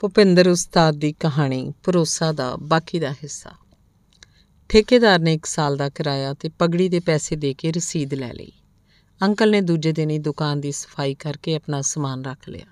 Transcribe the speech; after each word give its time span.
ਭੁਪਿੰਦਰ 0.00 0.48
ਉਸਤਾਦ 0.48 0.94
ਦੀ 0.94 1.12
ਕਹਾਣੀ 1.12 1.72
ਭਰੋਸਾ 1.84 2.32
ਦਾ 2.32 2.56
ਬਾਕੀ 2.56 2.98
ਦਾ 2.98 3.12
ਹਿੱਸਾ। 3.12 3.50
ਠੇਕੇਦਾਰ 4.68 5.18
ਨੇ 5.18 5.34
1 5.34 5.46
ਸਾਲ 5.46 5.76
ਦਾ 5.76 5.88
ਕਿਰਾਇਆ 5.88 6.34
ਤੇ 6.34 6.48
ਪਗੜੀ 6.48 6.88
ਦੇ 6.88 7.00
ਪੈਸੇ 7.00 7.36
ਦੇ 7.36 7.54
ਕੇ 7.54 7.72
ਰਸੀਦ 7.72 8.14
ਲੈ 8.14 8.32
ਲਈ। 8.32 8.52
ਅੰਕਲ 9.22 9.50
ਨੇ 9.50 9.60
ਦੂਜੇ 9.60 9.92
ਦਿਨ 9.92 10.10
ਹੀ 10.10 10.18
ਦੁਕਾਨ 10.18 10.60
ਦੀ 10.60 10.72
ਸਫ਼ਾਈ 10.72 11.14
ਕਰਕੇ 11.14 11.56
ਆਪਣਾ 11.56 11.82
ਸਮਾਨ 11.82 12.24
ਰੱਖ 12.24 12.48
ਲਿਆ। 12.48 12.66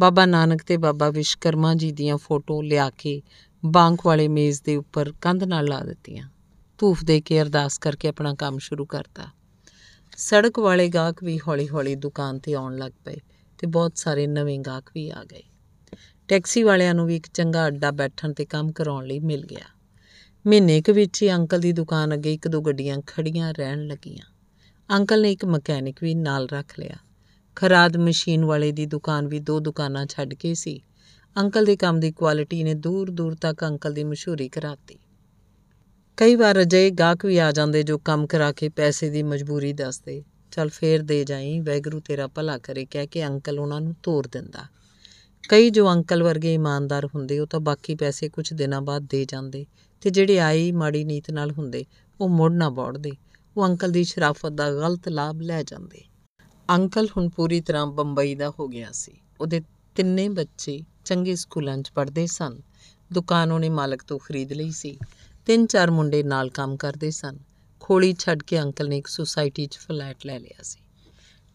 ਬਾਬਾ 0.00 0.26
ਨਾਨਕ 0.26 0.62
ਤੇ 0.62 0.76
ਬਾਬਾ 0.76 1.10
ਵਿਸ਼ਕਰਮਾ 1.10 1.74
ਜੀ 1.74 1.92
ਦੀਆਂ 1.92 2.16
ਫੋਟੋ 2.16 2.62
ਲਿਆ 2.62 2.90
ਕੇ 2.90 3.22
ਬਾਂਕ 3.64 4.06
ਵਾਲੇ 4.06 4.28
ਮੇਜ਼ 4.28 4.62
ਦੇ 4.62 4.76
ਉੱਪਰ 4.76 5.12
ਕੰਧ 5.20 5.44
ਨਾਲ 5.44 5.64
ਲਾ 5.64 5.80
ਦਿੱਤੀਆਂ। 5.80 6.28
ਧੂਫ 6.78 7.04
ਦੇ 7.04 7.20
ਕੇ 7.20 7.42
ਅਰਦਾਸ 7.42 7.78
ਕਰਕੇ 7.78 8.08
ਆਪਣਾ 8.08 8.34
ਕੰਮ 8.34 8.58
ਸ਼ੁਰੂ 8.58 8.84
ਕਰਤਾ। 8.84 9.26
ਸੜਕ 10.16 10.58
ਵਾਲੇ 10.58 10.88
ਗਾਹਕ 10.88 11.24
ਵੀ 11.24 11.38
ਹੌਲੀ-ਹੌਲੀ 11.38 11.94
ਦੁਕਾਨ 11.94 12.38
ਤੇ 12.38 12.54
ਆਉਣ 12.54 12.76
ਲੱਗ 12.76 12.92
ਪਏ 13.04 13.16
ਤੇ 13.58 13.66
ਬਹੁਤ 13.66 13.92
ਸਾਰੇ 13.96 14.26
ਨਵੇਂ 14.26 14.58
ਗਾਹਕ 14.58 14.90
ਵੀ 14.94 15.10
ਆ 15.10 15.24
ਗਏ। 15.32 15.42
ਟੈਕਸੀ 16.32 16.62
ਵਾਲਿਆਂ 16.62 16.94
ਨੂੰ 16.94 17.06
ਵੀ 17.06 17.16
ਇੱਕ 17.16 17.26
ਚੰਗਾ 17.34 17.66
ਅੱਡਾ 17.66 17.90
ਬੈਠਣ 17.90 18.32
ਤੇ 18.32 18.44
ਕੰਮ 18.44 18.72
ਕਰਾਉਣ 18.72 19.06
ਲਈ 19.06 19.20
ਮਿਲ 19.20 19.46
ਗਿਆ। 19.46 19.64
ਮਹੀਨੇ 20.46 20.82
ਕੁ 20.82 20.92
ਵਿੱਚ 20.92 21.22
ਹੀ 21.22 21.32
ਅੰਕਲ 21.32 21.60
ਦੀ 21.60 21.72
ਦੁਕਾਨ 21.72 22.14
ਅੱਗੇ 22.14 22.34
ਇੱਕ 22.34 22.48
ਦੋ 22.48 22.60
ਗੱਡੀਆਂ 22.60 22.98
ਖੜੀਆਂ 23.06 23.54
ਰਹਿਣ 23.54 23.86
ਲੱਗੀਆਂ। 23.86 24.34
ਅੰਕਲ 24.96 25.22
ਨੇ 25.22 25.32
ਇੱਕ 25.32 25.44
ਮਕੈਨਿਕ 25.44 25.96
ਵੀ 26.02 26.14
ਨਾਲ 26.14 26.48
ਰੱਖ 26.48 26.78
ਲਿਆ। 26.78 26.96
ਖਰਾਦ 27.56 27.96
ਮਸ਼ੀਨ 27.96 28.44
ਵਾਲੇ 28.44 28.72
ਦੀ 28.72 28.86
ਦੁਕਾਨ 28.86 29.28
ਵੀ 29.28 29.38
ਦੋ 29.38 29.60
ਦੁਕਾਨਾਂ 29.60 30.06
ਛੱਡ 30.06 30.34
ਕੇ 30.34 30.54
ਸੀ। 30.54 30.82
ਅੰਕਲ 31.40 31.64
ਦੇ 31.64 31.76
ਕੰਮ 31.76 32.00
ਦੀ 32.00 32.12
ਕੁਆਲਿਟੀ 32.12 32.64
ਨੇ 32.64 32.74
ਦੂਰ-ਦੂਰ 32.74 33.34
ਤੱਕ 33.34 33.64
ਅੰਕਲ 33.64 33.92
ਦੀ 33.92 34.04
ਮਸ਼ਹੂਰੀ 34.04 34.48
ਕਰਾਤੀ। 34.48 34.98
ਕਈ 36.16 36.34
ਵਾਰ 36.34 36.62
ਅਜੇ 36.62 36.90
ਗਾਹਕ 36.90 37.26
ਵੀ 37.26 37.38
ਆ 37.38 37.52
ਜਾਂਦੇ 37.52 37.82
ਜੋ 37.82 37.98
ਕੰਮ 37.98 38.26
ਕਰਾ 38.26 38.52
ਕੇ 38.52 38.68
ਪੈਸੇ 38.68 39.10
ਦੀ 39.10 39.22
ਮਜਬੂਰੀ 39.22 39.72
ਦੱਸਦੇ, 39.72 40.24
ਚਲ 40.50 40.68
ਫੇਰ 40.68 41.02
ਦੇ 41.02 41.24
ਜਾਈ, 41.24 41.60
ਵੈਗਰੂ 41.60 42.00
ਤੇਰਾ 42.00 42.26
ਭਲਾ 42.26 42.58
ਕਰੇ, 42.58 42.84
ਕਹਿ 42.84 43.06
ਕੇ 43.06 43.26
ਅੰਕਲ 43.26 43.58
ਉਹਨਾਂ 43.58 43.80
ਨੂੰ 43.80 43.94
ਤੋਰ 44.02 44.26
ਦਿੰਦਾ। 44.32 44.81
ਕਈ 45.48 45.70
ਜੋ 45.70 45.92
ਅੰਕਲ 45.92 46.22
ਵਰਗੇ 46.22 46.54
ਇਮਾਨਦਾਰ 46.54 47.06
ਹੁੰਦੇ, 47.06 47.38
ਉਹ 47.38 47.46
ਤਾਂ 47.46 47.60
ਬਾਕੀ 47.60 47.94
ਪੈਸੇ 47.94 48.28
ਕੁਝ 48.28 48.52
ਦਿਨਾਂ 48.52 48.82
ਬਾਅਦ 48.82 49.06
ਦੇ 49.10 49.24
ਜਾਂਦੇ 49.24 49.66
ਤੇ 50.00 50.10
ਜਿਹੜੇ 50.10 50.40
ਆਈ 50.40 50.72
ਮਾੜੀ 50.72 51.04
ਨੀਤ 51.04 51.30
ਨਾਲ 51.30 51.50
ਹੁੰਦੇ, 51.50 51.84
ਉਹ 52.20 52.28
ਮੁੜ 52.28 52.52
ਨਾ 52.52 52.70
ਬੋੜਦੇ। 52.70 53.12
ਉਹ 53.56 53.66
ਅੰਕਲ 53.66 53.90
ਦੀ 53.90 54.04
ਸ਼ਰਾਫਤ 54.04 54.52
ਦਾ 54.52 54.70
ਗਲਤ 54.72 55.08
ਲਾਭ 55.08 55.40
ਲੈ 55.40 55.62
ਜਾਂਦੇ। 55.62 56.02
ਅੰਕਲ 56.70 57.08
ਹੁਣ 57.16 57.28
ਪੂਰੀ 57.28 57.60
ਤਰ੍ਹਾਂ 57.60 57.86
ਬੰਬਈ 57.86 58.34
ਦਾ 58.34 58.50
ਹੋ 58.50 58.68
ਗਿਆ 58.68 58.88
ਸੀ। 58.92 59.12
ਉਹਦੇ 59.40 59.60
ਤਿੰਨੇ 59.94 60.28
ਬੱਚੇ 60.28 60.80
ਚੰਗੇ 61.04 61.34
ਸਕੂਲਾਂ 61.34 61.78
'ਚ 61.78 61.90
ਪੜ੍ਹਦੇ 61.90 62.26
ਸਨ। 62.26 62.60
ਦੁਕਾਨ 63.12 63.52
ਉਹਨੇ 63.52 63.68
ਮਾਲਕ 63.68 64.02
ਤੋਂ 64.02 64.18
ਖਰੀਦ 64.18 64.52
ਲਈ 64.52 64.70
ਸੀ। 64.70 64.98
ਤਿੰਨ 65.46 65.66
ਚਾਰ 65.66 65.90
ਮੁੰਡੇ 65.90 66.22
ਨਾਲ 66.22 66.50
ਕੰਮ 66.50 66.76
ਕਰਦੇ 66.76 67.10
ਸਨ। 67.10 67.38
ਖੋਲੀ 67.80 68.14
ਛੱਡ 68.18 68.42
ਕੇ 68.42 68.60
ਅੰਕਲ 68.60 68.88
ਨੇ 68.88 68.98
ਇੱਕ 68.98 69.06
ਸੁਸਾਇਟੀ 69.06 69.66
'ਚ 69.66 69.78
ਫਲੈਟ 69.78 70.26
ਲੈ 70.26 70.38
ਲਿਆ 70.38 70.62
ਸੀ। 70.62 70.80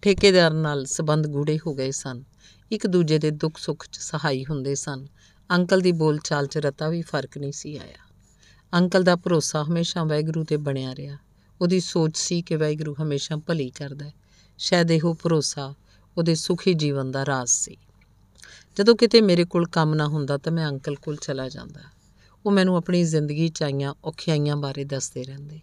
ਠੇਕੇਦਾਰ 0.01 0.53
ਨਾਲ 0.53 0.85
ਸਬੰਧ 0.85 1.27
ਗੂੜੇ 1.27 1.59
ਹੋ 1.67 1.73
ਗਏ 1.73 1.91
ਸਨ। 1.91 2.23
ਇੱਕ 2.71 2.87
ਦੂਜੇ 2.87 3.19
ਦੇ 3.19 3.31
ਦੁੱਖ 3.31 3.57
ਸੁੱਖ 3.57 3.87
'ਚ 3.91 3.97
ਸਹਾਈ 3.97 4.45
ਹੁੰਦੇ 4.49 4.75
ਸਨ। 4.75 5.07
ਅੰਕਲ 5.51 5.81
ਦੀ 5.81 5.91
ਬੋਲ 5.91 6.19
ਚਾਲ 6.19 6.47
'ਚ 6.47 6.57
ਰਤਾ 6.57 6.89
ਵੀ 6.89 7.01
ਫ਼ਰਕ 7.01 7.37
ਨਹੀਂ 7.37 7.51
ਸੀ 7.51 7.77
ਆਇਆ। 7.77 8.13
ਅੰਕਲ 8.73 9.03
ਦਾ 9.03 9.15
ਭਰੋਸਾ 9.15 9.63
ਹਮੇਸ਼ਾ 9.63 10.03
ਵੈਗਰੂ 10.03 10.43
ਤੇ 10.43 10.57
ਬਣਿਆ 10.57 10.95
ਰਿਹਾ। 10.95 11.17
ਉਹਦੀ 11.61 11.79
ਸੋਚ 11.79 12.17
ਸੀ 12.17 12.41
ਕਿ 12.41 12.55
ਵੈਗਰੂ 12.55 12.95
ਹਮੇਸ਼ਾ 13.01 13.35
ਭਲੀ 13.35 13.69
ਕਰਦਾ 13.69 14.11
ਸ਼ਾਇਦ 14.57 14.91
ਇਹੋ 14.91 15.13
ਭਰੋਸਾ 15.13 15.73
ਉਹਦੇ 16.17 16.35
ਸੁਖੀ 16.35 16.73
ਜੀਵਨ 16.73 17.11
ਦਾ 17.11 17.25
ਰਾਜ਼ 17.25 17.51
ਸੀ। 17.51 17.77
ਜਦੋਂ 18.75 18.95
ਕਿਤੇ 18.95 19.21
ਮੇਰੇ 19.21 19.45
ਕੋਲ 19.45 19.67
ਕੰਮ 19.67 19.93
ਨਾ 19.93 20.07
ਹੁੰਦਾ 20.07 20.37
ਤਾਂ 20.37 20.51
ਮੈਂ 20.51 20.67
ਅੰਕਲ 20.67 20.95
ਕੋਲ 20.95 21.15
ਚਲਾ 21.15 21.49
ਜਾਂਦਾ। 21.49 21.81
ਉਹ 22.45 22.51
ਮੈਨੂੰ 22.51 22.75
ਆਪਣੀ 22.75 23.03
ਜ਼ਿੰਦਗੀ 23.03 23.49
ਚ 23.49 23.63
ਆਈਆਂ 23.63 23.93
ਔਖਿਆਈਆਂ 24.05 24.55
ਬਾਰੇ 24.55 24.83
ਦੱਸਦੇ 24.83 25.23
ਰਹਿੰਦੇ। 25.23 25.59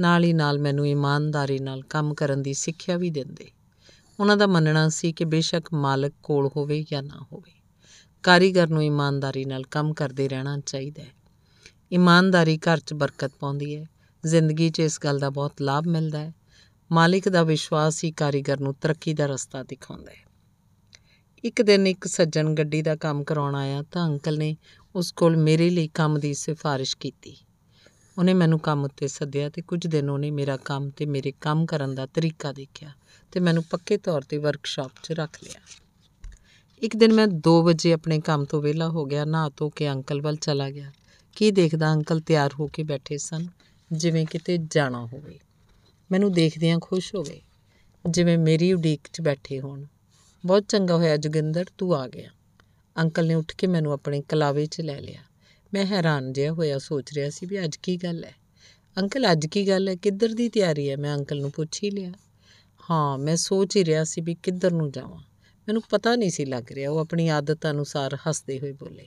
ਨਾਲ 0.00 0.24
ਹੀ 0.24 0.32
ਨਾਲ 0.32 0.58
ਮੈਨੂੰ 0.58 0.88
ਇਮਾਨਦਾਰੀ 0.88 1.58
ਨਾਲ 1.58 1.82
ਕੰਮ 1.82 2.14
ਕਰਨ 2.14 2.42
ਦੀ 2.42 2.54
ਸਿੱਖਿਆ 2.54 2.96
ਵੀ 2.96 3.10
ਦਿੰਦੇ। 3.10 3.50
ਉਹਨਾਂ 4.20 4.36
ਦਾ 4.36 4.46
ਮੰਨਣਾ 4.46 4.88
ਸੀ 4.88 5.12
ਕਿ 5.12 5.24
ਬੇਸ਼ੱਕ 5.24 5.74
ਮਾਲਕ 5.74 6.12
ਕੋਲ 6.22 6.50
ਹੋਵੇ 6.56 6.84
ਜਾਂ 6.90 7.02
ਨਾ 7.02 7.26
ਹੋਵੇ। 7.32 7.52
ਕਾਰੀਗਰ 8.22 8.68
ਨੂੰ 8.68 8.84
ਇਮਾਨਦਾਰੀ 8.84 9.44
ਨਾਲ 9.44 9.62
ਕੰਮ 9.62 9.94
ਕਰਦੇ 9.94 10.28
ਰਹਿਣਾ 10.28 10.58
ਚਾਹੀਦਾ 10.58 11.02
ਹੈ। 11.02 11.12
ਇਮਾਨਦਾਰੀ 11.92 12.58
ਘਰ 12.58 12.80
'ਚ 12.80 12.94
ਬਰਕਤ 12.94 13.32
ਪਾਉਂਦੀ 13.40 13.76
ਹੈ। 13.76 13.86
ਜ਼ਿੰਦਗੀ 14.26 14.70
'ਚ 14.70 14.80
ਇਸ 14.80 14.98
ਗੱਲ 15.04 15.18
ਦਾ 15.18 15.30
ਬਹੁਤ 15.30 15.52
ਲਾਭ 15.62 15.86
ਮਿਲਦਾ 15.86 16.18
ਹੈ। 16.18 16.34
ਮਾਲਿਕ 16.92 17.28
ਦਾ 17.28 17.42
ਵਿਸ਼ਵਾਸ 17.42 18.04
ਹੀ 18.04 18.12
ਕਾਰੀਗਰ 18.12 18.60
ਨੂੰ 18.60 18.74
ਤਰੱਕੀ 18.74 19.14
ਦਾ 19.14 19.26
ਰਸਤਾ 19.26 19.62
ਦਿਖਾਉਂਦਾ 19.62 20.10
ਹੈ। 20.10 20.24
ਇੱਕ 21.44 21.62
ਦਿਨ 21.62 21.86
ਇੱਕ 21.86 22.06
ਸੱਜਣ 22.06 22.54
ਗੱਡੀ 22.54 22.82
ਦਾ 22.82 22.96
ਕੰਮ 22.96 23.24
ਕਰਾਉਣ 23.24 23.54
ਆਇਆ 23.54 23.82
ਤਾਂ 23.82 24.06
ਅੰਕਲ 24.06 24.38
ਨੇ 24.38 24.56
ਉਸ 24.94 25.12
ਕੋਲ 25.12 25.36
ਮੇਰੇ 25.36 25.70
ਲਈ 25.70 25.88
ਕੰਮ 25.88 26.18
ਦੀ 26.18 26.34
ਸਿਫਾਰਿਸ਼ 26.34 26.96
ਕੀਤੀ। 26.96 27.36
ਉਹਨੇ 28.18 28.34
ਮੈਨੂੰ 28.34 28.58
ਕੰਮ 28.58 28.84
ਉੱਤੇ 28.84 29.08
ਸੱਦਿਆ 29.08 29.48
ਤੇ 29.48 29.62
ਕੁਝ 29.62 29.86
ਦਿਨ 29.86 30.10
ਉਹਨੇ 30.10 30.30
ਮੇਰਾ 30.30 30.56
ਕੰਮ 30.56 30.90
ਤੇ 30.90 31.06
ਮੇਰੇ 31.06 31.32
ਕੰਮ 31.40 31.66
ਕਰਨ 31.66 31.94
ਦਾ 31.94 32.06
ਤਰੀਕਾ 32.06 32.52
ਦੇਖਿਆ 32.52 32.90
ਤੇ 33.32 33.40
ਮੈਨੂੰ 33.40 33.64
ਪੱਕੇ 33.64 33.96
ਤੌਰ 33.96 34.22
ਤੇ 34.22 34.38
ਵਰਕਸ਼ਾਪ 34.38 34.92
'ਚ 35.02 35.12
ਰੱਖ 35.12 35.38
ਲਿਆ। 35.44 35.60
ਇੱਕ 36.82 36.96
ਦਿਨ 36.96 37.12
ਮੈਂ 37.12 37.26
2 37.26 37.62
ਵਜੇ 37.62 37.92
ਆਪਣੇ 37.92 38.20
ਕੰਮ 38.20 38.44
ਤੋਂ 38.44 38.62
ਵਿਹਲਾ 38.62 38.88
ਹੋ 38.88 39.04
ਗਿਆ, 39.04 39.24
ਨਹਾ 39.24 39.50
ਧੋ 39.56 39.68
ਕੇ 39.68 39.90
ਅੰਕਲ 39.90 40.22
ਵੱਲ 40.22 40.36
ਚਲਾ 40.36 40.70
ਗਿਆ। 40.70 40.92
ਕੀ 41.36 41.50
ਦੇਖਦਾ 41.50 41.92
ਅੰਕਲ 41.92 42.20
ਤਿਆਰ 42.20 42.50
ਹੋ 42.60 42.66
ਕੇ 42.66 42.82
ਬੈਠੇ 42.82 43.18
ਸਨ? 43.18 43.46
ਜਿਵੇਂ 43.92 44.26
ਕਿਤੇ 44.26 44.58
ਜਾਣਾ 44.70 45.06
ਹੋਵੇ। 45.06 45.38
ਮੈਨੂੰ 46.12 46.32
ਦੇਖਦਿਆਂ 46.32 46.78
ਖੁਸ਼ 46.82 47.14
ਹੋ 47.14 47.22
ਗਏ। 47.22 47.40
ਜਿਵੇਂ 48.10 48.38
ਮੇਰੀ 48.38 48.72
ਉਡੀਕ 48.72 49.00
'ਚ 49.12 49.20
ਬੈਠੇ 49.20 49.60
ਹੋਣ। 49.60 49.84
ਬਹੁਤ 50.46 50.64
ਚੰਗਾ 50.68 50.96
ਹੋਇਆ 50.96 51.16
ਜੋਗਿੰਦਰ, 51.16 51.64
ਤੂੰ 51.78 51.96
ਆ 51.96 52.08
ਗਿਆ। 52.08 52.30
ਅੰਕਲ 52.98 53.26
ਨੇ 53.26 53.34
ਉੱਠ 53.34 53.54
ਕੇ 53.54 53.66
ਮੈਨੂੰ 53.66 53.92
ਆਪਣੇ 53.92 54.22
ਕਲਾਵੇ 54.22 54.66
'ਚ 54.66 54.80
ਲੈ 54.80 55.00
ਲਿਆ। 55.00 55.20
ਮੈਂ 55.74 55.86
ਹੈਰਾਨ 55.86 56.32
ਜਿਹਾ 56.32 56.52
ਹੋਇਆ, 56.52 56.78
ਸੋਚ 56.78 57.12
ਰਿਹਾ 57.14 57.30
ਸੀ 57.30 57.46
ਵੀ 57.46 57.64
ਅੱਜ 57.64 57.76
ਕੀ 57.76 57.96
ਗੱਲ 57.96 58.24
ਹੈ? 58.24 58.34
ਅੰਕਲ, 58.98 59.32
ਅੱਜ 59.32 59.46
ਕੀ 59.46 59.68
ਗੱਲ 59.68 59.88
ਹੈ? 59.88 59.94
ਕਿੱਧਰ 59.94 60.28
ਦੀ 60.28 60.48
ਤਿਆਰੀ 60.48 60.90
ਹੈ? 60.90 60.96
ਮੈਂ 60.96 61.14
ਅੰਕਲ 61.14 61.40
ਨੂੰ 61.40 61.50
ਪੁੱਛ 61.50 61.84
ਹੀ 61.84 61.90
ਲਿਆ। 61.90 62.12
ਹਾਂ, 62.90 63.18
ਮੈਂ 63.18 63.36
ਸੋਚ 63.36 63.76
ਹੀ 63.76 63.84
ਰਿਹਾ 63.84 64.04
ਸੀ 64.04 64.20
ਵੀ 64.20 64.34
ਕਿੱਧਰ 64.34 64.72
ਨੂੰ 64.72 64.92
ਜਾਵਾਂ। 64.92 65.22
ਮੈਨੂੰ 65.68 65.82
ਪਤਾ 65.90 66.16
ਨਹੀਂ 66.16 66.30
ਸੀ 66.30 66.44
ਲੱਗ 66.44 66.72
ਰਿਹਾ, 66.72 66.90
ਉਹ 66.90 66.98
ਆਪਣੀ 66.98 67.28
ਆਦਤ 67.28 67.66
ਅਨੁਸਾਰ 67.70 68.18
ਹੱਸਦੇ 68.28 68.58
ਹੋਏ 68.58 68.72
ਬੋਲੇ। 68.72 69.06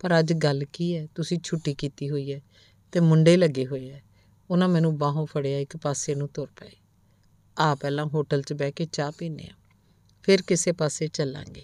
ਪਰ 0.00 0.18
ਅੱਜ 0.18 0.32
ਗੱਲ 0.32 0.64
ਕੀ 0.72 0.96
ਹੈ? 0.96 1.08
ਤੁਸੀਂ 1.14 1.38
ਛੁੱਟੀ 1.44 1.74
ਕੀਤੀ 1.74 2.10
ਹੋਈ 2.10 2.32
ਹੈ 2.32 2.40
ਤੇ 2.92 3.00
ਮੁੰਡੇ 3.00 3.36
ਲੱਗੇ 3.36 3.66
ਹੋਏ 3.66 3.90
ਹੈ। 3.90 4.02
ਉਹਨਾਂ 4.50 4.68
ਮੈਨੂੰ 4.68 4.98
ਬਾਹੋਂ 4.98 5.26
ਫੜਿਆ, 5.26 5.58
ਇੱਕ 5.58 5.76
ਪਾਸੇ 5.76 6.14
ਨੂੰ 6.14 6.28
ਤੁਰ 6.28 6.48
ਪਏ। 6.60 6.70
ਆ 7.58 7.74
ਪਹਿਲਾਂ 7.74 8.06
ਹੋਟਲ 8.06 8.42
'ਚ 8.42 8.52
ਬਹਿ 8.52 8.72
ਕੇ 8.72 8.84
ਚਾਹ 8.84 9.12
ਪੀਨੇ 9.18 9.44
ਆ 9.44 9.54
ਫਿਰ 10.22 10.42
ਕਿਸੇ 10.42 10.72
ਪਾਸੇ 10.72 11.08
ਚੱਲਾਂਗੇ। 11.08 11.62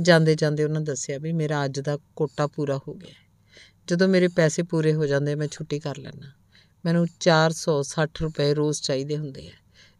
ਜਾਂਦੇ 0.00 0.34
ਜਾਂਦੇ 0.34 0.64
ਉਹਨਾਂ 0.64 0.80
ਦੱਸਿਆ 0.80 1.18
ਵੀ 1.18 1.32
ਮੇਰਾ 1.32 1.64
ਅੱਜ 1.64 1.80
ਦਾ 1.80 1.98
ਕੋਟਾ 2.16 2.46
ਪੂਰਾ 2.46 2.80
ਹੋ 2.88 2.94
ਗਿਆ 2.94 3.23
ਜਦੋਂ 3.88 4.08
ਮੇਰੇ 4.08 4.28
ਪੈਸੇ 4.28 4.62
ਪੂਰੇ 4.62 4.94
ਹੋ 4.94 5.06
ਜਾਂਦੇ, 5.06 5.34
ਮੈਂ 5.34 5.48
ਛੁੱਟੀ 5.48 5.78
ਕਰ 5.78 5.98
ਲੈਣਾ 5.98 6.32
ਮੈਨੂੰ 6.84 7.06
460 7.20 8.22
ਰੁਪਏ 8.22 8.54
ਰੋਜ਼ 8.54 8.80
ਚਾਹੀਦੇ 8.82 9.16
ਹੁੰਦੇ 9.16 9.48
ਆ। 9.48 9.52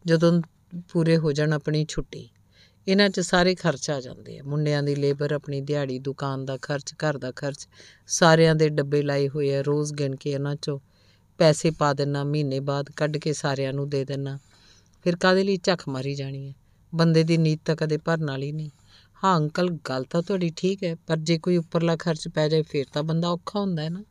ਜਦੋਂ 0.07 0.43
ਪੂਰੇ 0.93 1.17
ਹੋ 1.17 1.33
ਜਾਣ 1.33 1.53
ਆਪਣੀ 1.53 1.85
ਛੁੱਟੀ, 1.89 2.29
ਇਹਨਾਂ 2.89 3.09
'ਚ 3.09 3.21
ਸਾਰੇ 3.21 3.55
ਖਰਚ 3.55 3.91
ਆ 3.91 4.01
ਜਾਂਦੇ 4.01 4.39
ਆ। 4.39 4.43
ਮੁੰਡਿਆਂ 4.43 4.83
ਦੀ 4.83 4.95
ਲੇਬਰ, 4.95 5.33
ਆਪਣੀ 5.33 5.61
ਦਿਹਾੜੀ, 5.61 5.99
ਦੁਕਾਨ 5.99 6.45
ਦਾ 6.45 6.57
ਖਰਚ, 6.63 6.95
ਘਰ 6.95 7.19
ਦਾ 7.19 7.33
ਖਰਚ, 7.33 7.69
ਸਾਰਿਆਂ 8.07 8.55
ਦੇ 8.55 8.69
ਡੱਬੇ 8.69 9.03
ਲਾਏ 9.03 9.29
ਹੋਏ 9.29 9.55
ਆ, 9.57 9.63
ਰੋਜ਼ 9.63 9.93
ਗਿਣ 9.95 10.17
ਕੇ 10.17 10.31
ਇਹਨਾਂ 10.31 10.55
'ਚੋਂ 10.55 10.79
ਪੈਸੇ 11.39 11.71
ਪਾ 11.71 11.93
ਦੇਣਾ 11.93 12.25
ਮਹੀਨੇ 12.25 12.61
ਬਾਅਦ 12.61 12.91
ਕੱਢ 12.91 13.17
ਕੇ 13.17 13.33
ਸਾਰਿਆਂ 13.33 13.73
ਨੂੰ 13.73 13.89
ਦੇ 13.89 14.05
ਦੇਣਾ 14.05 14.39
ਫਿਰ 15.05 15.17
ਕਾਦੇ 15.17 15.43
ਲਈ 15.45 15.57
ਝੱਖ 15.57 15.89
ਮਾਰੀ 15.89 16.15
ਜਾਣੀ 16.15 16.49
ਹੈ 16.49 16.55
ਬੰਦੇ 16.95 17.23
ਦੀ 17.23 17.37
ਨੀਤ 17.37 17.61
ਤਾਂ 17.65 17.77
ਕਦੇ 17.77 17.97
ਭਰਨ 17.97 18.25
ਵਾਲੀ 18.25 18.53
ਨਹੀਂ। 18.53 18.71
ਹਾਂ, 19.23 19.37
ਅੰਕਲ, 19.39 19.71
ਗੱਲ 19.71 20.05
ਤਾਂ 20.05 20.23
ਤੁਹਾਡੀ 20.23 20.53
ਠੀਕ 20.57 20.85
ਹੈ, 20.85 20.95
ਪਰ 20.95 21.17
ਜੇ 21.17 21.39
ਕੋਈ 21.39 21.57
ਉੱਪਰਲਾ 21.57 21.97
ਖਰਚ 21.97 22.29
ਪੈ 22.29 22.49
ਜਾਏ, 22.49 22.63
ਫਿਰ 22.63 22.87
ਤਾਂ 22.93 23.03
ਬੰਦਾ 23.03 23.29
ਔਖਾ 23.29 23.61
ਹੁੰਦਾ 23.61 23.83
ਹੈ 23.83 23.91
ਨਾ। 23.91 24.05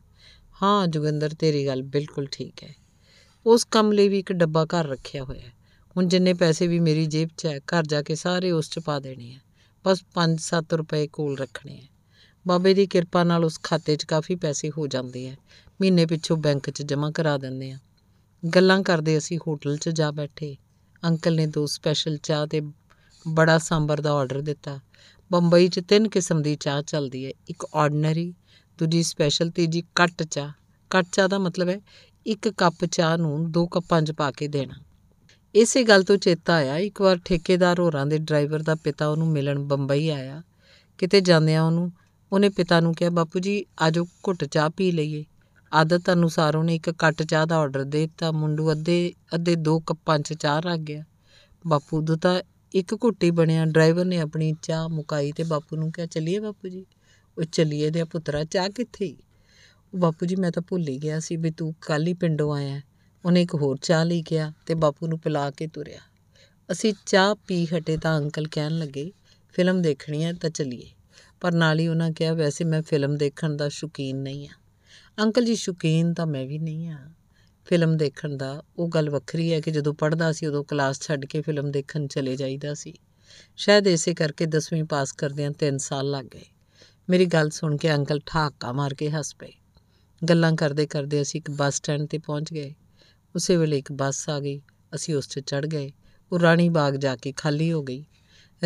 ਹਾਂ, 0.62 0.86
ਜੋਗਿੰਦਰ, 0.86 1.34
ਤੇਰੀ 1.34 1.66
ਗੱਲ 1.66 1.82
ਬਿਲਕੁਲ 1.82 2.26
ਠੀਕ 2.32 2.64
ਹੈ। 2.64 2.74
ਉਸ 3.46 3.64
ਕੰਮ 3.64 3.92
ਲਈ 3.92 4.08
ਵੀ 4.08 4.18
ਇੱਕ 4.18 4.32
ਡੱਬਾ 4.32 4.64
ਘਰ 4.64 4.86
ਰੱਖਿਆ 4.86 5.24
ਹੋਇਆ 5.24 5.40
ਹੈ। 5.40 5.52
ਹੁਣ 5.96 6.08
ਜਿੰਨੇ 6.08 6.34
ਪੈਸੇ 6.34 6.66
ਵੀ 6.66 6.80
ਮੇਰੀ 6.80 7.06
ਜੇਬ 7.06 7.28
'ਚ 7.36 7.46
ਹੈ, 7.46 7.58
ਘਰ 7.58 7.82
ਜਾ 7.82 8.02
ਕੇ 8.02 8.14
ਸਾਰੇ 8.14 8.50
ਉਸ 8.50 8.70
'ਚ 8.70 8.78
ਪਾ 8.78 8.98
ਦੇਣੇ 8.98 9.32
ਆ 9.32 9.38
ਬਸ 9.84 10.04
5-7 10.14 10.74
ਰੁਪਏ 10.74 11.06
ਕੋਲ 11.06 11.38
ਰੱਖਣੇ 11.38 11.78
ਆ 11.78 11.86
ਬਾਬੇ 12.46 12.74
ਦੀ 12.74 12.86
ਕਿਰਪਾ 12.86 13.24
ਨਾਲ 13.24 13.44
ਉਸ 13.44 13.60
ਖਾਤੇ 13.62 13.96
'ਚ 13.96 14.04
ਕਾਫੀ 14.04 14.34
ਪੈਸੇ 14.34 14.70
ਹੋ 14.70 14.86
ਜਾਂਦੇ 14.86 15.28
ਆ 15.28 15.34
ਮਹੀਨੇ 15.80 16.06
ਪਿੱਛੋਂ 16.06 16.36
ਬੈਂਕ 16.36 16.70
'ਚ 16.70 16.82
ਜਮ੍ਹਾਂ 16.82 17.12
ਕਰਾ 17.12 17.38
ਦਿੰਦੇ 17.38 17.70
ਆ 17.70 17.78
ਗੱਲਾਂ 18.54 18.82
ਕਰਦੇ 18.82 19.18
ਅਸੀਂ 19.18 19.38
ਹੋਟਲ 19.48 19.76
'ਚ 19.76 19.88
ਜਾ 19.88 20.10
ਬੈਠੇ। 20.10 20.56
ਅੰਕਲ 21.04 21.36
ਨੇ 21.36 21.46
ਦੋ 21.46 21.66
ਸਪੈਸ਼ਲ 21.66 22.16
ਚਾਹ 22.16 22.46
ਤੇ 22.46 22.60
ਬੜਾ 23.28 23.58
ਸਾਂਬਰ 23.58 24.00
ਦਾ 24.00 24.12
ਆਰਡਰ 24.12 24.40
ਦਿੱਤਾ। 24.40 24.80
ਬੰਬਈ 25.32 25.68
'ਚ 25.68 25.80
ਤਿੰਨ 25.88 26.08
ਕਿਸਮ 26.08 26.42
ਦੀ 26.42 26.56
ਚਾਹ 26.56 26.82
ਚੱਲਦੀ 26.82 27.26
ਹੈ। 27.26 27.30
ਇੱਕ 27.48 27.66
ਆਰਡੀਨਰੀ 27.74 28.34
ਦੂਜੀ 28.78 29.02
ਸਪੈਸ਼ਲ 29.02 29.50
ਤੀਜੀ 29.50 29.82
ਕੱਟ 29.94 30.22
ਚਾਹ। 30.22 30.50
ਕੱਟ 30.90 31.06
ਚਾਹ 31.12 31.28
ਦਾ 31.28 31.38
ਮਤਲਬ 31.38 31.68
ਹੈ 31.68 31.80
ਇੱਕ 32.26 32.48
ਕੱਪ 32.48 32.84
ਚਾਹ 32.84 33.16
ਨੂੰ 33.16 33.52
ਦੋ 33.52 33.66
ਕੱਪਾਂ 33.66 34.02
'ਚ 34.02 34.12
ਪਾ 34.12 34.30
ਕੇ 34.30 34.48
ਦੇਣਾ। 34.48 34.74
ਇਸੇ 35.54 35.82
ਗੱਲ 35.82 36.02
ਤੋਂ 36.02 36.16
ਚੇਤਾ 36.16 36.54
ਆਇਆ, 36.54 36.76
ਇੱਕ 36.76 37.00
ਵਾਰ 37.00 37.18
ਠੇਕੇਦਾਰ 37.24 37.80
ਹੋਰਾਂ 37.80 38.06
ਦੇ 38.06 38.18
ਡਰਾਈਵਰ 38.18 38.62
ਦਾ 38.62 38.74
ਪਿਤਾ 38.74 39.08
ਉਹਨੂੰ 39.08 39.28
ਮਿਲਣ 39.28 39.58
ਬੰਬਈ 39.58 40.08
ਆਇਆ। 40.08 40.42
ਕਿਤੇ 40.98 41.20
ਜਾਂਦਿਆਂ 41.20 41.62
ਉਹਨੂੰ, 41.62 41.92
ਉਹਨੇ 42.32 42.48
ਪਿਤਾ 42.48 42.80
ਨੂੰ 42.80 42.94
ਕਿਹਾ, 42.94 43.10
ਬਾਪੂ 43.10 43.38
ਜੀ, 43.38 43.64
ਆਜੋ 43.80 44.04
ਘੁੱਟ 44.04 44.44
ਚਾਹ 44.44 44.70
ਪੀ 44.70 44.92
ਲਈਏ। 44.92 45.24
ਆਦਤ 45.72 46.12
ਅਨੁਸਾਰ 46.12 46.56
ਉਹਨੇ 46.56 46.74
ਇੱਕ 46.74 46.90
ਕੱਟ 46.90 47.22
ਚਾਹ 47.22 47.46
ਦਾ 47.46 47.56
ਆਰਡਰ 47.56 47.84
ਦੇ 47.84 48.06
ਦਿੱਤਾ। 48.06 48.32
ਮੁੰਡੂ 48.32 48.72
ਅੱਧੇ 48.72 49.12
ਅੱਧੇ 49.34 49.54
ਦੋ 49.54 49.80
ਕੱਪਾਂ 49.80 50.18
'ਚ 50.18 50.32
ਚਾਹ 50.32 50.60
ਰੱਖ 50.60 50.80
ਗਿਆ। 50.80 51.04
ਬਾਪੂ 51.66 52.00
ਦਾ 52.00 52.16
ਤਾਂ 52.16 52.42
ਇੱਕ 52.74 52.94
ਘੁੱਟੀ 52.94 53.30
ਬਣਿਆ। 53.30 53.64
ਡਰਾਈਵਰ 53.64 54.04
ਨੇ 54.04 54.18
ਆਪਣੀ 54.18 54.54
ਚਾਹ 54.62 54.88
ਮੁਕਾਈ 54.88 55.32
ਤੇ 55.32 55.42
ਬਾਪੂ 55.42 55.76
ਨੂੰ 55.76 55.92
ਕਿਹਾ, 55.92 56.06
ਚੱਲੀਏ 56.06 56.38
ਬਾਪੂ 56.38 56.68
ਜੀ? 56.68 56.86
ਉਹ 57.38 57.44
ਚੱਲੀਏ 57.44 57.90
ਦੇ 57.90 58.04
ਪੁੱਤਰਾ, 58.04 58.44
ਚਾਹ 58.44 58.68
ਕਿੱਥੇ 58.68 59.16
ਉਹ 59.94 59.98
ਬਾਪੂ 59.98 60.26
ਜੀ, 60.26 60.36
ਮੈਂ 60.36 60.50
ਤਾਂ 60.50 60.62
ਭੁੱਲ 60.68 60.88
ਹੀ 60.88 60.98
ਗਿਆ 60.98 61.20
ਸੀ 61.20 61.36
ਵੀ 61.36 61.50
ਤੂੰ 61.50 61.74
ਕੱਲ 61.80 62.06
ਹੀ 62.06 62.14
ਪਿੰਡੋਂ 62.14 62.54
ਆਇਆ। 62.54 62.80
ਉਹਨੇ 63.24 63.42
ਇੱਕ 63.42 63.54
ਹੋਰ 63.54 63.78
ਚਾਹ 63.82 64.04
ਲਈ 64.04 64.22
ਗਿਆ 64.22 64.52
ਤੇ 64.66 64.74
ਬਾਪੂ 64.74 65.06
ਨੂੰ 65.06 65.18
ਪਿਲਾ 65.18 65.50
ਕੇ 65.50 65.66
ਤੁਰਿਆ। 65.66 65.98
ਅਸੀਂ 66.72 66.94
ਚਾਹ 67.06 67.34
ਪੀ 67.34 67.66
ਹਟੇ 67.66 67.96
ਤਾਂ 67.96 68.18
ਅੰਕਲ 68.18 68.48
ਕਹਿਣ 68.48 68.78
ਲੱਗੇ, 68.78 69.12
ਫਿਲਮ 69.52 69.82
ਦੇਖਣੀ 69.82 70.24
ਹੈ 70.24 70.32
ਤਾਂ 70.32 70.50
ਚੱਲੀਏ। 70.50 70.90
ਪਰ 71.40 71.52
ਨਾਲ 71.52 71.78
ਹੀ 71.78 71.88
ਉਹਨਾਂ 71.88 72.10
ਕਿਹਾ, 72.10 72.32
ਵੈਸੇ 72.32 72.64
ਮੈਂ 72.64 72.82
ਫਿਲਮ 72.82 73.16
ਦੇਖਣ 73.16 73.56
ਦਾ 73.56 73.68
ਸ਼ੌਕੀਨ 73.68 74.16
ਨਹੀਂ 74.16 74.48
ਆ। 74.48 74.52
ਅੰਕਲ 75.22 75.44
ਜੀ, 75.44 75.54
ਸ਼ੌਕੀਨ 75.54 76.14
ਤਾਂ 76.14 76.26
ਮੈਂ 76.26 76.46
ਵੀ 76.46 76.58
ਨਹੀਂ 76.58 76.88
ਆ। 76.88 76.98
ਫਿਲਮ 77.64 77.96
ਦੇਖਣ 77.96 78.36
ਦਾ, 78.36 78.62
ਉਹ 78.78 78.88
ਗੱਲ 78.88 79.10
ਵੱਖਰੀ 79.10 79.52
ਹੈ 79.52 79.60
ਕਿ 79.60 79.70
ਜਦੋਂ 79.70 79.94
ਪੜ੍ਹਦਾ 79.94 80.32
ਸੀ 80.32 80.46
ਉਦੋਂ 80.46 80.64
ਕਲਾਸ 80.64 81.00
ਛੱਡ 81.00 81.24
ਕੇ 81.24 81.40
ਫਿਲਮ 81.40 81.70
ਦੇਖਣ 81.70 82.06
ਚਲੇ 82.06 82.36
ਜਾਈਦਾ 82.36 82.74
ਸੀ। 82.74 82.94
ਸ਼ਾਇਦ 83.56 83.86
ਇਸੇ 83.86 84.14
ਕਰਕੇ 84.14 84.46
10ਵੀਂ 84.46 84.84
ਪਾਸ 84.84 85.12
ਕਰਦਿਆਂ 85.12 85.50
3 85.50 85.78
ਸਾਲ 85.78 86.10
ਲੱਗ 86.10 86.24
ਗਏ। 86.24 86.44
ਮੇਰੀ 87.10 87.26
ਗੱਲ 87.26 87.50
ਸੁਣ 87.50 87.76
ਕੇ 87.76 87.94
ਅੰਕਲ 87.94 88.20
ਠਾਕਾ 88.26 88.72
ਮਾਰ 88.72 88.94
ਕੇ 88.94 89.10
ਹੱਸ 89.10 89.36
ਪਏ। 89.36 89.52
ਗੱਲਾਂ 90.28 90.52
ਕਰਦੇ 90.52 90.86
ਕਰਦੇ 90.86 91.22
ਅਸੀਂ 91.22 91.40
ਇੱਕ 91.40 91.50
ਬੱਸ 91.50 91.74
ਸਟੈਂਡ 91.74 92.06
ਤੇ 92.06 92.18
ਪਹੁੰਚ 92.18 92.52
ਗਏ। 92.52 92.74
ਉਸੇ 93.36 93.56
ਵੇਲੇ 93.56 93.78
ਇੱਕ 93.78 93.92
ਬੱਸ 93.92 94.28
ਆ 94.28 94.40
ਗਈ। 94.40 94.62
ਅਸੀਂ 94.94 95.14
ਉਸ 95.14 95.28
'ਚ 95.28 95.38
ਚੜ੍ਹ 95.38 95.66
ਗਏ। 95.66 95.92
ਉਹ 96.32 96.38
ਰਾਣੀ 96.38 96.68
ਬਾਗ 96.68 96.94
ਜਾ 96.94 97.16
ਕੇ 97.16 97.32
ਖਾਲੀ 97.32 97.72
ਹੋ 97.72 97.82
ਗਈ। 97.82 98.04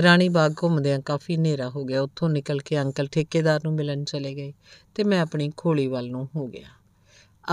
ਰਾਣੀ 0.02 0.28
ਬਾਗ 0.28 0.54
ਘੁੰਮਦਿਆਂ 0.62 1.00
ਕਾਫੀ 1.00 1.36
ਹਨੇਰਾ 1.36 1.70
ਹੋ 1.70 1.84
ਗਿਆ। 1.84 2.02
ਉੱਥੋਂ 2.02 2.28
ਨਿਕਲ 2.28 2.58
ਕੇ 2.58 2.80
ਅੰਕਲ 2.80 3.06
ਠੇਕੇਦਾਰ 3.06 3.60
ਨੂੰ 3.64 3.74
ਮਿਲਣ 3.74 4.04
ਚਲੇ 4.04 4.34
ਗਏ 4.34 4.52
ਤੇ 4.94 5.04
ਮੈਂ 5.04 5.20
ਆਪਣੀ 5.20 5.50
ਖੋਲੀ 5.56 5.86
ਵੱਲ 5.86 6.10
ਨੂੰ 6.10 6.28
ਹੋ 6.36 6.46
ਗਿਆ। 6.46 6.68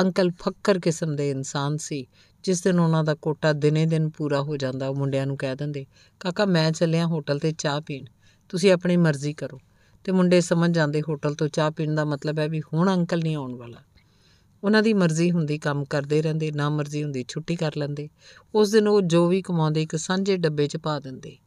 ਅੰਕਲ 0.02 0.32
ਫੱਕਰ 0.32 0.80
ਕਿਸਮ 0.80 1.16
ਦੇ 1.16 1.30
ਇਨਸਾਨ 1.30 1.78
ਸੀ, 1.78 2.08
ਜਿਸ 2.44 2.64
ਦਿਨ 2.64 2.80
ਉਹਨਾਂ 2.80 3.04
ਦਾ 3.04 3.16
ਕੋਟਾ 3.16 3.54
ਦਿਨੇ 3.54 3.86
ਦਿਨ 3.86 4.10
ਪੂਰਾ 4.10 4.42
ਹੋ 4.42 4.58
ਜਾਂਦਾ, 4.58 4.88
ਉਹ 4.88 4.96
ਮੁੰਡਿਆਂ 4.96 5.26
ਨੂੰ 5.26 5.38
ਕਹਿ 5.38 5.56
ਦਿੰਦੇ, 5.56 5.86
ਕਾਕਾ, 6.20 6.46
ਮੈਂ 6.46 6.72
ਚੱਲਿਆ 6.72 7.06
ਹੋਟਲ 7.06 7.40
ਤੇ 7.40 7.52
ਚਾਹ 7.52 7.82
ਪੀਣ, 7.82 8.06
ਤੁਸੀਂ 8.50 8.72
ਆਪਣੀ 8.72 8.98
ਮਰਜ਼ੀ 8.98 9.34
ਕਰੋ। 9.34 9.60
ਤੇ 10.04 10.12
ਮੁੰਡੇ 10.12 10.42
ਸਮਝ 10.42 10.76
ਜਾਂਦੇ, 10.76 11.02
ਹੋਟਲ 11.02 11.36
ਤੋਂ 11.36 11.48
ਚਾਹ 11.48 11.72
ਪੀਣ 11.72 11.96
ਦਾ 11.96 12.06
ਮਤਲਬ 12.06 12.40
ਹੈ 12.40 12.48
ਵੀ 12.48 12.62
ਹੁਣ 12.74 12.94
ਅੰਕਲ 12.94 13.20
ਨਹੀਂ 13.20 13.36
ਆਉਣ 13.36 13.56
ਵਾਲਾ। 13.56 13.78
ਉਹਨਾਂ 14.64 14.84
ਦੀ 14.84 14.94
ਮਰਜ਼ੀ 14.94 15.32
ਹੁੰਦੀ, 15.32 15.58
ਕੰਮ 15.58 15.86
ਕਰਦੇ 15.86 16.22
ਰਹਿੰਦੇ, 16.22 16.52
ਨਾ 16.52 16.70
ਮਰਜ਼ੀ 16.70 17.04
ਹੁੰਦੀ, 17.04 17.26
ਛੁੱਟੀ 17.28 17.56
ਕਰ 17.56 17.72
ਲੈਂਦੇ। 17.78 18.10
ਉਸ 18.56 18.72
ਦਿਨ 18.72 18.88
ਉਹ 18.88 19.02
ਜੋ 19.02 19.28
ਵੀ 19.28 19.42
ਕਮਾਉਂਦੇ, 19.42 19.82
ਇੱਕ 19.82 19.96
ਸਾਂਝੇ 19.96 20.38
ਡੱਬੇ 20.38 20.68
'ਚ 20.68 20.78
ਪਾ 20.78 21.00
ਦਿੰਦੇ। 21.00 21.38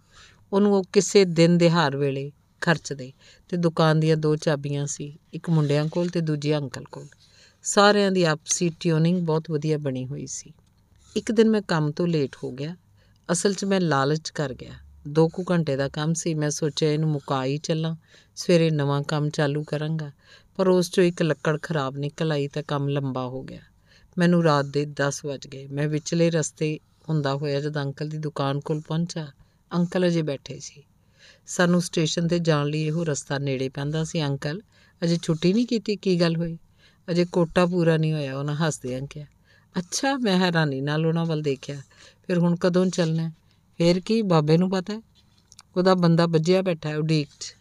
ਉਹਨੂੰ 0.53 0.75
ਉਹ 0.75 0.85
ਕਿਸੇ 0.93 1.25
ਦਿਨ 1.25 1.59
ਦਿਹਾੜ 1.59 1.97
ਵੇਲੇ 1.97 2.33
ਖਰਚਦੇ। 2.61 3.13
ਤੇ 3.49 3.57
ਦੁਕਾਨ 3.57 4.01
ਦੀਆਂ 4.01 4.17
ਦੋ 4.17 4.37
ਚਾਬੀਆਂ 4.37 4.87
ਸੀ, 4.87 5.19
ਇੱਕ 5.33 5.51
ਮੁੰਡਿਆਂ 5.51 5.87
ਕੋਲ 5.87 6.09
ਤੇ 6.09 6.21
ਦੂਜੀ 6.21 6.57
ਅੰਕਲ 6.57 6.85
ਕੋਲ। 6.85 7.07
ਸਾਰਿਆਂ 7.63 8.13
ਦੀ 8.13 8.25
ਆਪਸੀ 8.25 8.71
ਟਿਊਨਿੰਗ 8.81 9.27
ਬਹੁਤ 9.27 9.51
ਵਧੀਆ 9.51 9.79
ਬਣੀ 9.79 10.07
ਹੋਈ 10.07 10.27
ਸੀ। 10.27 10.53
ਇੱਕ 11.17 11.33
ਦਿਨ 11.33 11.51
ਮੈਂ 11.51 11.63
ਕੰਮ 11.63 11.91
ਤੋਂ 11.91 12.07
ਲੇਟ 12.07 12.37
ਹੋ 12.45 12.51
ਗਿਆ। 12.51 12.77
ਅਸਲ 13.33 13.55
'ਚ 13.55 13.65
ਮੈਂ 13.65 13.81
ਲਾਲਚ 13.81 14.31
ਕਰ 14.31 14.55
ਗਿਆ। 14.55 14.73
ਦੋ 15.09 15.29
ਕੁ 15.29 15.45
ਘੰਟੇ 15.51 15.77
ਦਾ 15.77 15.89
ਕੰਮ 15.89 16.15
ਸੀ। 16.15 16.35
ਮੈਂ 16.35 16.51
ਸੋਚਿਆ 16.51 16.93
ਇਹਨੂੰ 16.93 17.11
ਮੁਕਾ 17.11 17.45
ਹੀ 17.45 17.59
ਚੱਲਾਂ। 17.59 17.97
ਸਵੇਰੇ 18.37 18.71
ਨਵਾਂ 18.71 19.03
ਕੰਮ 19.03 19.31
ਚਾਲੂ 19.31 19.65
ਕਰਾਂਗਾ। 19.65 20.13
ਪਰ 20.57 20.69
ਉਸ 20.69 20.87
'ਚੋਂ 20.87 21.05
ਇੱਕ 21.05 21.23
ਲੱਕੜ 21.23 21.59
ਖਰਾਬ 21.63 21.97
ਨਿਕਲ 21.97 22.33
ਆਈ 22.33 22.49
ਤਾਂ 22.49 22.63
ਕੰਮ 22.63 22.89
ਲੰਬਾ 22.89 23.27
ਹੋ 23.27 23.43
ਗਿਆ। 23.43 23.61
ਮੈਨੂੰ 24.19 24.45
ਰਾਤ 24.45 24.65
ਦੇ 24.65 24.85
10 24.85 25.25
ਵਜ 25.25 25.47
ਗਏ। 25.47 25.67
ਮੈਂ 25.67 25.89
ਵਿਚਲੇ 25.89 26.31
ਰਸਤੇ 26.31 26.79
ਹੁੰਦਾ 27.09 27.35
ਹੋਇਆ 27.35 27.61
ਜਦ 27.61 27.79
ਅੰਕਲ 27.79 28.09
ਦੀ 28.09 28.19
ਦੁਕਾਨ 28.19 28.61
ਕੋਲ 28.61 28.81
ਪਹੁੰਚਾ, 28.81 29.29
ਅੰਕਲ 29.75 30.07
ਅਜੇ 30.07 30.23
ਬੈਠੇ 30.23 30.59
ਸੀ। 30.59 30.83
ਸਾਨੂੰ 31.47 31.83
ਸਟੇਸ਼ਨ 31.83 32.29
ਤੇ 32.29 32.39
ਜਾਣ 32.39 32.67
ਲਈ 32.67 32.83
ਇਹੋ 32.83 33.05
ਰਸਤਾ 33.05 33.39
ਨੇੜੇ 33.39 33.69
ਪੈਂਦਾ 33.69 34.05
ਸੀ। 34.05 34.23
ਅੰਕਲ, 34.23 34.61
ਅਜੇ 35.05 35.19
ਛੁੱਟੀ 35.23 35.53
ਨਹੀਂ 35.53 35.67
ਕੀਤੀ? 35.67 35.97
ਕੀ 35.97 36.21
ਗੱਲ 36.21 36.37
ਹੋਈ? 36.37 36.59
ਅਜੇ 37.11 37.25
ਕੋਟਾ 37.25 37.67
ਪੂਰਾ 37.67 37.97
ਨਹੀਂ 37.97 38.13
ਹੋਇਆ, 38.13 38.39
ਉਹਨਾਂ 38.39 38.55
ਹੱਸਦਿਆਂ 38.55 39.03
ਕਿਹਾ 39.03 39.27
ਅੱਛਾ, 39.79 40.17
ਮੈਂ 40.17 40.39
ਹੈਰਾਨੀ 40.39 40.81
ਨਾਲ 40.81 41.07
ਉਹਨਾਂ 41.07 41.27
ਵੱਲ 41.27 41.43
ਦੇਖਿਆ। 41.43 41.83
ਫਿਰ 42.27 42.39
ਹੁਣ 42.39 42.57
ਕਦੋਂ 42.57 42.87
ਚੱਲਣਾ 42.87 43.23
ਹੈ? 43.23 43.33
ਫਿਰ 43.79 44.01
ਕੀ, 44.01 44.23
ਬਾਬੇ 44.23 44.59
ਨੂੰ 44.59 44.71
ਪਤਾ 44.71 44.95
ਹੈ? 44.95 45.03
ਉਹਦਾ 45.77 45.95
ਬੰਦਾ 45.95 46.27
ਵੱਜਿਆ 46.27 46.63
ਬੈਠਾ 46.63 46.89
ਹੈ 46.89 46.97
ਉਡੀਕ 46.97 47.29
'ਚ। 47.41 47.55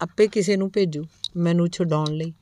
ਆਪੇ 0.00 0.26
ਕਿਸੇ 0.26 0.56
ਨੂੰ 0.56 0.70
ਭੇਜੂ 0.70 1.04
ਮੈਨੂੰ 1.36 1.68
ਛਡਾਉਣ 1.68 2.14
ਲਈ। 2.14 2.32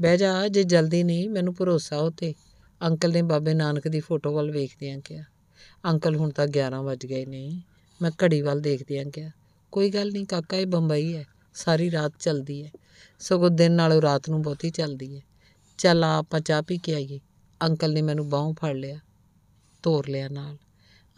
ਬਹਿ 0.00 0.18
ਜਾ, 0.18 0.48
ਜੇ 0.48 0.64
ਜਲਦੀ 0.64 1.02
ਨਹੀਂ, 1.02 1.30
ਮੈਨੂੰ 1.30 1.54
ਭਰੋਸਾ 1.54 1.96
ਉਹ 1.96 2.10
ਤੇ 2.10 2.34
ਅੰਕਲ 2.82 3.12
ਨੇ 3.12 3.22
ਬਾਬੇ 3.22 3.54
ਨਾਨਕ 3.54 3.88
ਦੀ 3.88 4.00
ਫੋਟੋ 4.00 4.34
ਵੱਲ 4.34 4.50
ਵੇਖਦਿਆਂ 4.50 4.98
ਕਿਹਾ। 4.98 5.24
ਅੰਕਲ 5.84 6.16
ਹੁਣ 6.16 6.30
ਤਾਂ 6.30 6.46
11 6.46 6.82
ਵੱਜ 6.82 7.06
ਗਏ 7.06 7.26
ਨੇ। 7.26 7.62
ਮੈਂ 8.02 8.10
ਘੜੀ 8.24 8.42
ਵੱਲ 8.42 8.60
ਦੇਖਦਿਆਂ 8.60 9.04
ਕਿਹਾ, 9.04 9.30
ਕੋਈ 9.72 9.90
ਗੱਲ 9.90 10.12
ਨਹੀਂ 10.12 10.26
ਕਾਕਾ, 10.26 10.56
ਇਹ 10.56 10.66
ਬੰਬਈ 10.66 11.16
ਹੈ। 11.16 11.24
ਸਾਰੀ 11.54 11.90
ਰਾਤ 11.90 12.12
ਚੱਲਦੀ 12.20 12.64
ਹੈ। 12.64 12.70
ਸਗੋਂ 13.18 13.50
ਦਿਨ 13.50 13.72
ਨਾਲੋਂ 13.72 14.02
ਰਾਤ 14.02 14.30
ਨੂੰ 14.30 14.42
ਬਹੁਤੀ 14.42 14.70
ਚੱਲਦੀ 14.70 15.16
ਹੈ। 15.16 15.20
ਚੱਲ 15.78 16.04
ਆ, 16.04 16.18
ਆਪਾਂ 16.18 16.40
ਚਾਹ 16.40 16.62
ਪੀ 16.62 16.78
ਕੇ 16.78 16.94
ਆਈਏ। 16.94 17.20
ਅੰਕਲ 17.62 17.92
ਨੇ 17.92 18.02
ਮੈਨੂੰ 18.02 18.28
ਬਾਹੋਂ 18.28 18.54
ਫੜ 18.54 18.72
ਲਿਆ 18.72 18.98
ਤੋਰ 19.82 20.08
ਲਿਆ 20.08 20.28
ਨਾਲ। 20.28 20.58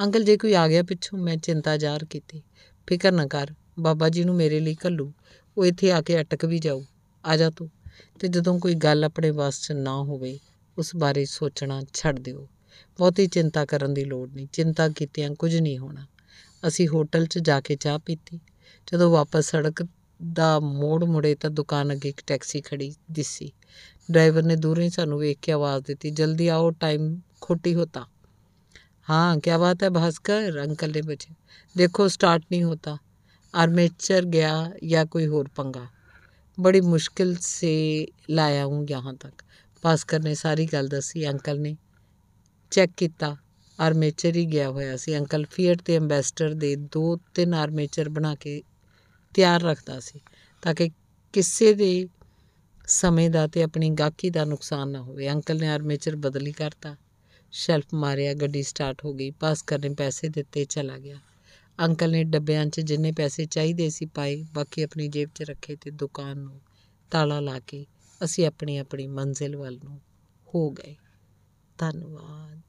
ਅੰਕਲ 0.01 0.25
ਜੇ 0.25 0.37
ਕੋਈ 0.37 0.55
ਆ 0.55 0.69
ਗਿਆ 0.69 0.83
ਪਿੱਛੋਂ, 0.83 1.19
ਮੈਂ 1.19 1.37
ਚਿੰਤਾ 1.37 1.77
ਜ਼ਾਹਰ 1.77 2.05
ਕੀਤੀ। 2.05 2.43
ਫਿਕਰ 2.87 3.13
ਨਾ 3.13 3.27
ਕਰ, 3.27 3.55
ਬਾਬਾ 3.79 4.09
ਜੀ 4.09 4.25
ਨੂੰ 4.25 4.35
ਮੇਰੇ 4.35 4.61
ਲਈ 4.61 4.77
ਘੱਲੂ। 4.87 5.13
ਉਹ 5.59 5.67
ਇੱਥੇ 5.67 5.93
ਆ 5.93 6.03
ਕੇ 6.03 6.21
ਅਟਕ 6.21 6.45
ਵੀ 6.45 6.59
ਜਾਊ। 6.59 6.83
ਆ 7.27 7.37
ਜਾ 7.37 7.51
ਤੂੰ। 7.51 7.71
ਤੇ 8.21 8.29
ਜਦੋਂ 8.29 8.59
ਕੋਈ 8.59 8.75
ਗੱਲ 8.75 9.05
ਆਪਣੇ 9.05 9.31
ਵੱਸ 9.31 9.61
'ਚ 9.61 9.73
ਨਾ 9.73 9.97
ਹੋਵੇ, 9.97 10.39
ਉਸ 10.79 10.97
ਬਾਰੇ 10.97 11.25
ਸੋਚਣਾ 11.25 11.83
ਛੱਡ 11.95 12.19
ਦਿਓ। 12.19 12.49
ਬਹੁਤੀ 12.99 13.27
ਚਿੰਤਾ 13.27 13.65
ਕਰਨ 13.65 13.95
ਦੀ 13.95 14.05
ਲੋੜ 14.05 14.31
ਨਹੀਂ। 14.33 14.47
ਚਿੰਤਾ 14.53 14.89
ਕੀਤਿਆਂ 14.89 15.31
ਕੁਝ 15.31 15.57
ਨਹੀਂ 15.57 15.79
ਹੋਣਾ। 15.79 16.07
ਅਸੀਂ 16.69 16.89
ਹੋਟਲ 16.89 17.27
'ਚ 17.27 17.39
ਜਾ 17.39 17.61
ਕੇ 17.61 17.77
ਚਾਹ 17.77 17.99
ਪੀਤੀ। 17.99 18.41
ਜਦੋਂ 18.93 19.11
ਵਾਪਸ 19.11 19.51
ਸੜਕ 19.51 19.87
ਦਾ 20.20 20.60
ਮੋੜ 20.60 21.04
ਮੁੜੇ 21.04 21.36
ਤਾਂ 21.36 21.50
ਦੁਕਾਨ 21.50 21.92
ਅੱਗੇ 21.94 22.10
ਇੱਕ 22.10 22.22
ਟੈਕਸੀ 22.28 22.62
ਖੜੀ 22.62 22.94
ਦਿਸੀ 23.12 23.52
ਡਰਾਈਵਰ 24.12 24.44
ਨੇ 24.44 24.56
ਦੂਰੋਂ 24.56 24.84
ਹੀ 24.84 24.90
ਸਾਨੂੰ 24.90 25.20
ਵੇਖ 25.20 25.38
ਕੇ 25.42 25.52
ਆਵਾਜ਼ 25.52 25.84
ਦਿੱਤੀ 25.88 26.10
ਜਲਦੀ 26.12 26.48
ਆਓ 26.48 26.72
ਟਾਈਮ 26.72 27.16
ਖੋਟੀ 27.42 27.76
ਹੋਤਾ 27.76 28.06
हाँ 29.08 29.40
क्या 29.40 29.58
बात 29.58 29.82
है 29.84 29.90
भास्कर 29.90 30.58
अंकल 30.60 30.92
ने 30.92 31.02
पूछा 31.02 31.34
देखो 31.76 32.08
स्टार्ट 32.10 32.44
नहीं 32.52 32.64
होता 32.64 32.98
आर्मेचर 33.54 34.26
गया 34.26 34.54
या 34.84 35.04
कोई 35.06 35.26
और 35.30 35.48
पंगा 35.58 35.88
बड़ी 36.58 36.82
मुश्किल 36.84 37.36
से 37.38 37.74
लाया 38.30 38.64
हूँ 38.64 38.86
यहाँ 38.90 39.16
तक 39.16 39.44
ਭਾਸਕਰ 39.84 40.20
ਨੇ 40.20 40.34
ਸਾਰੀ 40.36 40.66
ਗੱਲ 40.66 40.88
ਦੱਸੀ 40.88 41.28
ਅੰਕਲ 41.28 41.60
ਨੇ 41.60 41.76
ਚੈੱਕ 42.72 42.92
ਕੀਤਾ 42.98 43.36
ਆਰਮੇਚਰ 43.80 44.36
ਹੀ 44.36 44.46
ਗਿਆ 44.46 44.70
ਹੋਇਆ 44.70 44.96
ਸੀ 44.98 45.18
ਅੰਕਲ 45.18 45.46
ਫੀਅਟ 45.52 45.82
ਤੇ 45.82 45.96
ਐਮਬੈਸਡਰ 45.96 46.54
ਦੇ 46.54 46.76
ਦੋ 46.94 47.16
ਤਿੰਨ 47.34 47.54
ਆਰਮੇਚਰ 47.54 48.10
ਬਣਾ 48.10 48.34
ਕੇ 48.36 48.62
ਤਿਆਰ 49.35 49.63
ਰੱਖਦਾ 49.63 50.01
ਸੀ 50.01 50.21
ਤਾਂ 50.63 50.75
ਕਿ 50.75 50.91
ਕਿਸੇ 51.33 51.75
ਦੇ 51.75 52.09
ਸਮੇਂ 52.87 53.31
ਦਾ 53.31 53.47
ਤੇ 53.47 53.63
ਆਪਣੀ 53.63 53.91
ਗਾਹਕੀ 53.91 54.31
ਦਾ 54.31 54.45
ਨੁਕਸਾਨ 54.45 54.89
ਨਾ 54.89 55.03
ਹੋਵੇ। 55.03 55.29
ਅੰਕਲ 55.29 55.59
ਨੇ 55.61 55.69
ਆਰਮੇਚਰ 55.69 56.17
ਬਦਲੀ 56.17 56.53
ਕਰਤਾ। 56.53 56.97
ਸ਼ੈਲਫ 57.53 57.85
ਮਾਰਿਆ, 57.95 58.35
ਗੱਡੀ 58.35 58.63
ਸਟਾਰਟ 58.63 59.05
ਹੋ 59.05 59.15
ਗਈ। 59.15 59.31
ਭਾਸਕਰ 59.31 59.79
ਨੇ 59.79 59.95
ਪੈਸੇ 59.95 60.29
ਦਿੱਤੇ, 60.29 60.65
ਚਲਾ 60.65 60.99
ਗਿਆ। 60.99 61.19
ਅੰਕਲ 61.81 62.11
ਨੇ 62.11 62.25
ਡੱਬਿਆਂ 62.25 62.67
'ਚ 62.67 62.81
ਜਿੰਨੇ 62.81 63.13
ਪੈਸੇ 63.13 63.45
ਚਾਹੀਦੇ 63.45 63.91
ਸੀ 63.91 64.07
ਪਾਏ, 64.07 64.45
ਬਾਕੀ 64.55 64.83
ਆਪਣੀ 64.83 65.09
ਜੇਬ 65.09 65.31
'ਚ 65.35 65.43
ਰੱਖੇ 65.43 65.77
ਤੇ 65.77 65.91
ਦੁਕਾਨ 65.91 66.39
ਨੂੰ 66.39 66.61
ਤਾਲਾ 67.11 67.41
ਲਾ 67.41 67.59
ਕੇ 67.59 67.87
ਅਸੀਂ 68.25 68.47
ਆਪਣੀ 68.47 68.79
ਆਪਣੀ 68.79 69.07
ਮੰਜ਼ਿਲ 69.07 69.57
ਵੱਲ 69.57 69.81
ਨੂੰ 69.85 70.01
ਹੋ 70.55 70.71
ਗਏ। 70.71 70.97
ਧੰਨਵਾਦ। 71.79 72.61